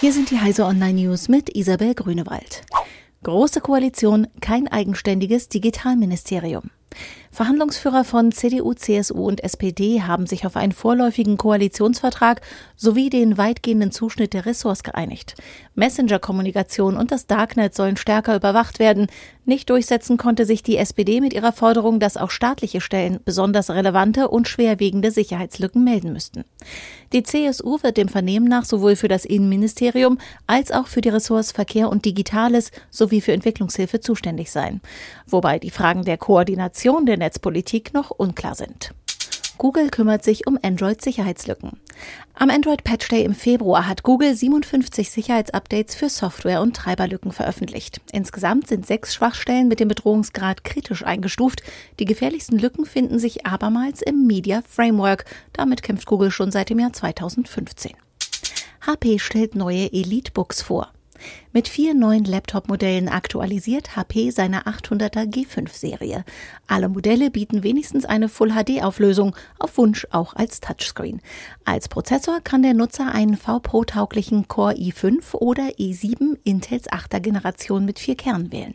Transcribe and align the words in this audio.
Hier 0.00 0.14
sind 0.14 0.30
die 0.30 0.40
Heise 0.40 0.64
Online 0.64 1.02
News 1.02 1.28
mit 1.28 1.54
Isabel 1.54 1.94
Grünewald. 1.94 2.62
Große 3.22 3.60
Koalition, 3.60 4.28
kein 4.40 4.66
eigenständiges 4.66 5.50
Digitalministerium. 5.50 6.70
Verhandlungsführer 7.32 8.02
von 8.02 8.32
CDU, 8.32 8.74
CSU 8.74 9.24
und 9.26 9.44
SPD 9.44 10.02
haben 10.02 10.26
sich 10.26 10.46
auf 10.46 10.56
einen 10.56 10.72
vorläufigen 10.72 11.36
Koalitionsvertrag 11.36 12.40
sowie 12.76 13.08
den 13.08 13.38
weitgehenden 13.38 13.92
Zuschnitt 13.92 14.34
der 14.34 14.46
Ressorts 14.46 14.82
geeinigt. 14.82 15.36
Messenger-Kommunikation 15.76 16.96
und 16.96 17.12
das 17.12 17.28
Darknet 17.28 17.74
sollen 17.74 17.96
stärker 17.96 18.34
überwacht 18.34 18.80
werden. 18.80 19.06
Nicht 19.44 19.70
durchsetzen 19.70 20.16
konnte 20.16 20.44
sich 20.44 20.62
die 20.62 20.76
SPD 20.76 21.20
mit 21.20 21.32
ihrer 21.32 21.52
Forderung, 21.52 22.00
dass 22.00 22.16
auch 22.16 22.30
staatliche 22.30 22.80
Stellen 22.80 23.20
besonders 23.24 23.70
relevante 23.70 24.28
und 24.28 24.48
schwerwiegende 24.48 25.12
Sicherheitslücken 25.12 25.84
melden 25.84 26.12
müssten. 26.12 26.44
Die 27.12 27.22
CSU 27.22 27.78
wird 27.82 27.96
dem 27.96 28.08
Vernehmen 28.08 28.48
nach 28.48 28.64
sowohl 28.64 28.96
für 28.96 29.08
das 29.08 29.24
Innenministerium 29.24 30.18
als 30.46 30.72
auch 30.72 30.88
für 30.88 31.00
die 31.00 31.08
Ressorts 31.08 31.52
Verkehr 31.52 31.88
und 31.88 32.04
Digitales 32.04 32.72
sowie 32.90 33.20
für 33.20 33.32
Entwicklungshilfe 33.32 34.00
zuständig 34.00 34.50
sein. 34.50 34.80
Wobei 35.26 35.58
die 35.58 35.70
Fragen 35.70 36.04
der 36.04 36.18
Koordination 36.18 36.79
der 36.82 37.18
Netzpolitik 37.18 37.92
noch 37.92 38.10
unklar 38.10 38.54
sind. 38.54 38.94
Google 39.58 39.90
kümmert 39.90 40.24
sich 40.24 40.46
um 40.46 40.58
Android-Sicherheitslücken. 40.62 41.78
Am 42.32 42.48
Android 42.48 42.82
Patch 42.84 43.08
Day 43.08 43.24
im 43.24 43.34
Februar 43.34 43.86
hat 43.86 44.02
Google 44.02 44.34
57 44.34 45.10
Sicherheitsupdates 45.10 45.94
für 45.94 46.08
Software- 46.08 46.62
und 46.62 46.74
Treiberlücken 46.74 47.32
veröffentlicht. 47.32 48.00
Insgesamt 48.12 48.68
sind 48.68 48.86
sechs 48.86 49.14
Schwachstellen 49.14 49.68
mit 49.68 49.78
dem 49.78 49.88
Bedrohungsgrad 49.88 50.64
kritisch 50.64 51.04
eingestuft. 51.04 51.62
Die 51.98 52.06
gefährlichsten 52.06 52.58
Lücken 52.58 52.86
finden 52.86 53.18
sich 53.18 53.44
abermals 53.44 54.00
im 54.00 54.26
Media 54.26 54.62
Framework. 54.66 55.26
Damit 55.52 55.82
kämpft 55.82 56.06
Google 56.06 56.30
schon 56.30 56.50
seit 56.50 56.70
dem 56.70 56.78
Jahr 56.78 56.94
2015. 56.94 57.92
HP 58.86 59.18
stellt 59.18 59.54
neue 59.54 59.92
Elite-Books 59.92 60.62
vor. 60.62 60.90
Mit 61.52 61.68
vier 61.68 61.94
neuen 61.94 62.24
Laptop-Modellen 62.24 63.08
aktualisiert 63.08 63.96
HP 63.96 64.30
seine 64.30 64.66
800er 64.66 65.24
G5-Serie. 65.24 66.24
Alle 66.66 66.88
Modelle 66.88 67.30
bieten 67.30 67.62
wenigstens 67.62 68.04
eine 68.04 68.28
Full-HD-Auflösung, 68.28 69.34
auf 69.58 69.76
Wunsch 69.78 70.06
auch 70.10 70.34
als 70.34 70.60
Touchscreen. 70.60 71.20
Als 71.64 71.88
Prozessor 71.88 72.40
kann 72.40 72.62
der 72.62 72.74
Nutzer 72.74 73.12
einen 73.12 73.36
V-Pro-tauglichen 73.36 74.48
Core 74.48 74.74
i5 74.74 75.34
oder 75.34 75.68
i7 75.78 76.38
Intels 76.44 76.88
8er 76.88 77.20
Generation 77.20 77.84
mit 77.84 77.98
vier 77.98 78.16
Kernen 78.16 78.52
wählen. 78.52 78.74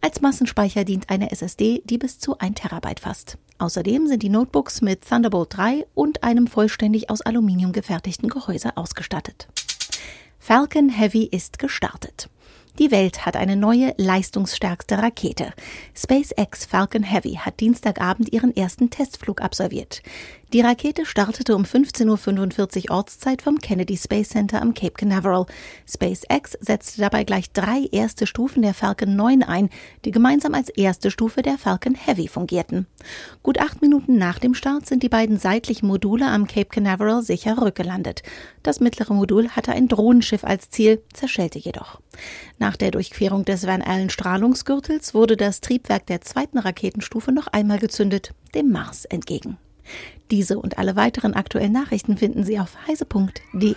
Als 0.00 0.20
Massenspeicher 0.20 0.84
dient 0.84 1.10
eine 1.10 1.30
SSD, 1.30 1.82
die 1.84 1.98
bis 1.98 2.18
zu 2.18 2.38
1 2.38 2.60
Terabyte 2.60 3.00
fasst. 3.00 3.38
Außerdem 3.58 4.06
sind 4.06 4.22
die 4.22 4.28
Notebooks 4.28 4.82
mit 4.82 5.06
Thunderbolt 5.08 5.56
3 5.56 5.86
und 5.94 6.22
einem 6.22 6.46
vollständig 6.46 7.10
aus 7.10 7.22
Aluminium 7.22 7.72
gefertigten 7.72 8.28
Gehäuse 8.28 8.76
ausgestattet. 8.76 9.48
Falcon 10.48 10.88
Heavy 10.88 11.28
ist 11.30 11.58
gestartet. 11.58 12.30
Die 12.78 12.90
Welt 12.90 13.26
hat 13.26 13.36
eine 13.36 13.54
neue, 13.54 13.92
leistungsstärkste 13.98 14.96
Rakete. 14.96 15.52
SpaceX 15.94 16.64
Falcon 16.64 17.02
Heavy 17.02 17.34
hat 17.34 17.60
Dienstagabend 17.60 18.32
ihren 18.32 18.56
ersten 18.56 18.88
Testflug 18.88 19.42
absolviert. 19.42 20.02
Die 20.54 20.62
Rakete 20.62 21.04
startete 21.04 21.54
um 21.54 21.64
15.45 21.64 22.88
Uhr 22.88 22.96
Ortszeit 22.96 23.42
vom 23.42 23.58
Kennedy 23.58 23.98
Space 23.98 24.30
Center 24.30 24.62
am 24.62 24.72
Cape 24.72 24.94
Canaveral. 24.94 25.44
SpaceX 25.86 26.52
setzte 26.58 27.02
dabei 27.02 27.24
gleich 27.24 27.52
drei 27.52 27.86
erste 27.92 28.26
Stufen 28.26 28.62
der 28.62 28.72
Falcon 28.72 29.14
9 29.14 29.42
ein, 29.42 29.68
die 30.06 30.10
gemeinsam 30.10 30.54
als 30.54 30.70
erste 30.70 31.10
Stufe 31.10 31.42
der 31.42 31.58
Falcon 31.58 31.94
Heavy 31.94 32.28
fungierten. 32.28 32.86
Gut 33.42 33.60
acht 33.60 33.82
Minuten 33.82 34.16
nach 34.16 34.38
dem 34.38 34.54
Start 34.54 34.86
sind 34.86 35.02
die 35.02 35.10
beiden 35.10 35.38
seitlichen 35.38 35.86
Module 35.86 36.26
am 36.26 36.46
Cape 36.46 36.70
Canaveral 36.70 37.22
sicher 37.22 37.60
rückgelandet. 37.60 38.22
Das 38.62 38.80
mittlere 38.80 39.12
Modul 39.12 39.50
hatte 39.50 39.72
ein 39.72 39.86
Drohnenschiff 39.86 40.44
als 40.44 40.70
Ziel, 40.70 41.02
zerschellte 41.12 41.58
jedoch. 41.58 42.00
Nach 42.58 42.78
der 42.78 42.90
Durchquerung 42.90 43.44
des 43.44 43.66
Van 43.66 43.82
Allen 43.82 44.08
Strahlungsgürtels 44.08 45.12
wurde 45.12 45.36
das 45.36 45.60
Triebwerk 45.60 46.06
der 46.06 46.22
zweiten 46.22 46.56
Raketenstufe 46.56 47.32
noch 47.32 47.48
einmal 47.48 47.78
gezündet, 47.78 48.32
dem 48.54 48.70
Mars 48.70 49.04
entgegen. 49.04 49.58
Diese 50.30 50.58
und 50.58 50.78
alle 50.78 50.96
weiteren 50.96 51.34
aktuellen 51.34 51.72
Nachrichten 51.72 52.16
finden 52.16 52.44
Sie 52.44 52.58
auf 52.58 52.76
heise.de. 52.86 53.74